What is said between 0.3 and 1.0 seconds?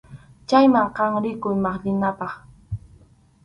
Chayman